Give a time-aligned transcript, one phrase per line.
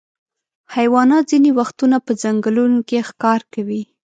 [0.75, 3.83] حیوانات ځینې وختونه په ځنګلونو کې ښکار کوي.